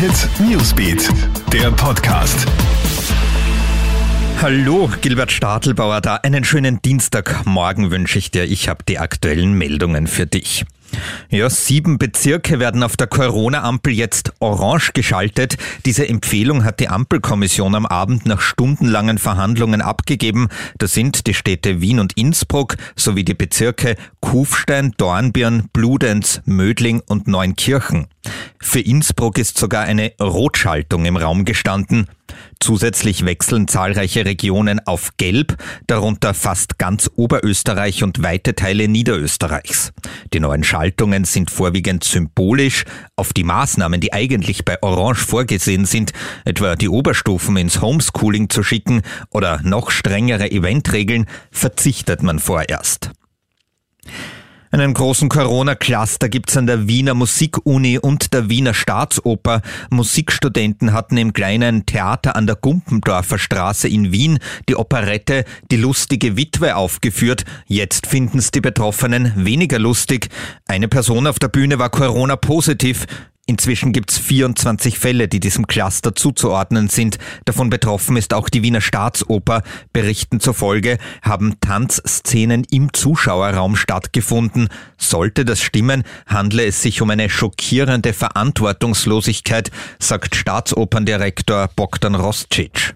Hit 0.00 0.30
Newsbeat, 0.40 1.10
der 1.52 1.70
Podcast. 1.72 2.46
Hallo, 4.40 4.88
Gilbert 5.02 5.30
Stadelbauer 5.30 6.00
da. 6.00 6.14
Einen 6.14 6.42
schönen 6.42 6.80
Dienstagmorgen 6.80 7.90
wünsche 7.90 8.18
ich 8.18 8.30
dir. 8.30 8.44
Ich 8.44 8.70
habe 8.70 8.82
die 8.88 8.98
aktuellen 8.98 9.52
Meldungen 9.52 10.06
für 10.06 10.26
dich. 10.26 10.64
Ja, 11.28 11.48
sieben 11.48 11.98
Bezirke 11.98 12.58
werden 12.58 12.82
auf 12.82 12.96
der 12.96 13.06
Corona-Ampel 13.06 13.92
jetzt 13.92 14.32
orange 14.40 14.92
geschaltet. 14.92 15.56
Diese 15.86 16.08
Empfehlung 16.08 16.64
hat 16.64 16.80
die 16.80 16.88
Ampelkommission 16.88 17.74
am 17.74 17.86
Abend 17.86 18.26
nach 18.26 18.40
stundenlangen 18.40 19.18
Verhandlungen 19.18 19.80
abgegeben. 19.80 20.48
Das 20.78 20.92
sind 20.92 21.26
die 21.26 21.34
Städte 21.34 21.80
Wien 21.80 22.00
und 22.00 22.16
Innsbruck 22.16 22.76
sowie 22.96 23.24
die 23.24 23.34
Bezirke 23.34 23.96
Kufstein, 24.20 24.92
Dornbirn, 24.96 25.68
Bludenz, 25.72 26.40
Mödling 26.44 27.00
und 27.06 27.28
Neunkirchen. 27.28 28.06
Für 28.60 28.80
Innsbruck 28.80 29.38
ist 29.38 29.58
sogar 29.58 29.84
eine 29.84 30.12
Rotschaltung 30.20 31.04
im 31.04 31.16
Raum 31.16 31.44
gestanden. 31.44 32.06
Zusätzlich 32.60 33.24
wechseln 33.24 33.68
zahlreiche 33.68 34.24
Regionen 34.24 34.80
auf 34.86 35.10
Gelb, 35.16 35.56
darunter 35.86 36.34
fast 36.34 36.78
ganz 36.78 37.10
Oberösterreich 37.16 38.02
und 38.02 38.22
weite 38.22 38.54
Teile 38.54 38.88
Niederösterreichs. 38.88 39.92
Die 40.32 40.40
neuen 40.40 40.62
Schaltungen 40.62 41.24
sind 41.24 41.50
vorwiegend 41.50 42.04
symbolisch. 42.04 42.84
Auf 43.16 43.32
die 43.32 43.44
Maßnahmen, 43.44 44.00
die 44.00 44.12
eigentlich 44.12 44.64
bei 44.64 44.82
Orange 44.82 45.24
vorgesehen 45.24 45.86
sind, 45.86 46.12
etwa 46.44 46.76
die 46.76 46.88
Oberstufen 46.88 47.56
ins 47.56 47.80
Homeschooling 47.80 48.50
zu 48.50 48.62
schicken 48.62 49.02
oder 49.30 49.60
noch 49.62 49.90
strengere 49.90 50.50
Eventregeln, 50.50 51.26
verzichtet 51.50 52.22
man 52.22 52.38
vorerst. 52.38 53.10
Einen 54.72 54.94
großen 54.94 55.28
Corona-Cluster 55.28 56.28
gibt's 56.28 56.56
an 56.56 56.68
der 56.68 56.86
Wiener 56.86 57.14
Musikuni 57.14 57.98
und 57.98 58.32
der 58.32 58.48
Wiener 58.48 58.72
Staatsoper. 58.72 59.62
Musikstudenten 59.90 60.92
hatten 60.92 61.16
im 61.16 61.32
kleinen 61.32 61.86
Theater 61.86 62.36
an 62.36 62.46
der 62.46 62.54
Gumpendorfer 62.54 63.40
Straße 63.40 63.88
in 63.88 64.12
Wien 64.12 64.38
die 64.68 64.76
Operette 64.76 65.44
Die 65.72 65.76
lustige 65.76 66.36
Witwe 66.36 66.76
aufgeführt. 66.76 67.44
Jetzt 67.66 68.06
finden's 68.06 68.52
die 68.52 68.60
Betroffenen 68.60 69.32
weniger 69.34 69.80
lustig. 69.80 70.28
Eine 70.68 70.86
Person 70.86 71.26
auf 71.26 71.40
der 71.40 71.48
Bühne 71.48 71.80
war 71.80 71.90
Corona-positiv. 71.90 73.06
Inzwischen 73.50 73.90
gibt 73.90 74.12
es 74.12 74.18
24 74.18 74.96
Fälle, 74.96 75.26
die 75.26 75.40
diesem 75.40 75.66
Cluster 75.66 76.14
zuzuordnen 76.14 76.88
sind. 76.88 77.18
Davon 77.46 77.68
betroffen 77.68 78.16
ist 78.16 78.32
auch 78.32 78.48
die 78.48 78.62
Wiener 78.62 78.80
Staatsoper. 78.80 79.64
Berichten 79.92 80.38
zufolge 80.38 80.98
haben 81.20 81.58
Tanzszenen 81.58 82.62
im 82.70 82.92
Zuschauerraum 82.92 83.74
stattgefunden. 83.74 84.68
Sollte 84.98 85.44
das 85.44 85.60
stimmen, 85.60 86.04
handle 86.28 86.64
es 86.64 86.80
sich 86.80 87.02
um 87.02 87.10
eine 87.10 87.28
schockierende 87.28 88.12
Verantwortungslosigkeit, 88.12 89.72
sagt 89.98 90.36
Staatsoperndirektor 90.36 91.70
Bogdan 91.74 92.14
Rostcic. 92.14 92.94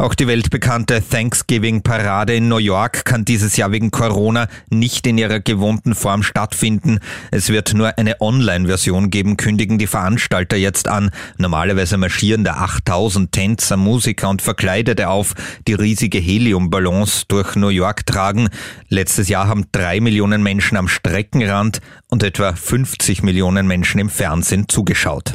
Auch 0.00 0.14
die 0.14 0.26
weltbekannte 0.26 1.02
Thanksgiving-Parade 1.06 2.34
in 2.34 2.48
New 2.48 2.56
York 2.56 3.04
kann 3.04 3.26
dieses 3.26 3.58
Jahr 3.58 3.70
wegen 3.70 3.90
Corona 3.90 4.48
nicht 4.70 5.06
in 5.06 5.18
ihrer 5.18 5.40
gewohnten 5.40 5.94
Form 5.94 6.22
stattfinden. 6.22 7.00
Es 7.30 7.50
wird 7.50 7.74
nur 7.74 7.98
eine 7.98 8.18
Online-Version 8.18 9.10
geben, 9.10 9.36
kündigen 9.36 9.76
die 9.76 9.86
Veranstalter 9.86 10.56
jetzt 10.56 10.88
an. 10.88 11.10
Normalerweise 11.36 11.98
marschieren 11.98 12.44
da 12.44 12.54
8000 12.54 13.30
Tänzer, 13.30 13.76
Musiker 13.76 14.30
und 14.30 14.40
Verkleidete 14.40 15.10
auf, 15.10 15.34
die 15.68 15.74
riesige 15.74 16.16
Heliumballons 16.16 17.26
durch 17.28 17.54
New 17.56 17.68
York 17.68 18.06
tragen. 18.06 18.48
Letztes 18.88 19.28
Jahr 19.28 19.48
haben 19.48 19.66
drei 19.70 20.00
Millionen 20.00 20.42
Menschen 20.42 20.78
am 20.78 20.88
Streckenrand 20.88 21.82
und 22.08 22.22
etwa 22.22 22.54
50 22.54 23.22
Millionen 23.22 23.66
Menschen 23.66 24.00
im 24.00 24.08
Fernsehen 24.08 24.66
zugeschaut. 24.66 25.34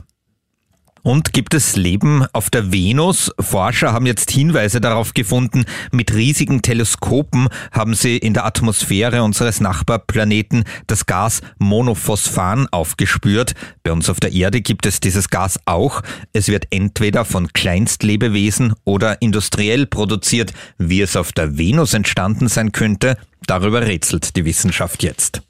Und 1.06 1.34
gibt 1.34 1.54
es 1.54 1.76
Leben 1.76 2.26
auf 2.34 2.50
der 2.50 2.72
Venus? 2.72 3.32
Forscher 3.40 3.94
haben 3.94 4.08
jetzt 4.08 4.32
Hinweise 4.32 4.82
darauf 4.82 5.14
gefunden. 5.14 5.66
Mit 5.92 6.16
riesigen 6.16 6.64
Teleskopen 6.64 7.48
haben 7.72 7.94
sie 7.94 8.18
in 8.18 8.34
der 8.34 8.44
Atmosphäre 8.44 9.22
unseres 9.22 9.62
Nachbarplaneten 9.62 10.64
das 10.88 11.06
Gas 11.06 11.44
Monophosphan 11.60 12.68
aufgespürt. 12.72 13.54
Bei 13.84 13.92
uns 13.92 14.10
auf 14.10 14.20
der 14.20 14.32
Erde 14.32 14.62
gibt 14.62 14.88
es 14.88 15.00
dieses 15.00 15.30
Gas 15.30 15.60
auch. 15.66 16.02
Es 16.34 16.48
wird 16.48 16.66
entweder 16.72 17.24
von 17.24 17.54
Kleinstlebewesen 17.54 18.74
oder 18.84 19.22
industriell 19.22 19.86
produziert. 19.86 20.54
Wie 20.80 21.02
es 21.02 21.16
auf 21.16 21.34
der 21.34 21.56
Venus 21.56 21.94
entstanden 21.94 22.48
sein 22.48 22.72
könnte, 22.72 23.20
darüber 23.46 23.86
rätselt 23.86 24.36
die 24.36 24.46
Wissenschaft 24.46 25.04
jetzt. 25.04 25.45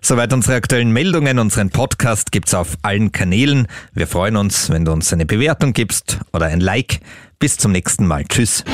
Soweit 0.00 0.32
unsere 0.32 0.56
aktuellen 0.56 0.92
Meldungen. 0.92 1.38
Unseren 1.38 1.70
Podcast 1.70 2.32
gibt's 2.32 2.54
auf 2.54 2.76
allen 2.82 3.12
Kanälen. 3.12 3.66
Wir 3.92 4.06
freuen 4.06 4.36
uns, 4.36 4.70
wenn 4.70 4.84
du 4.84 4.92
uns 4.92 5.12
eine 5.12 5.26
Bewertung 5.26 5.72
gibst 5.72 6.18
oder 6.32 6.46
ein 6.46 6.60
Like. 6.60 7.00
Bis 7.38 7.56
zum 7.56 7.72
nächsten 7.72 8.06
Mal. 8.06 8.24
Tschüss. 8.24 8.64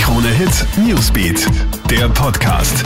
Krone 0.00 0.28
Hit 0.28 0.66
Newsbeat, 0.76 1.46
der 1.88 2.08
Podcast. 2.08 2.84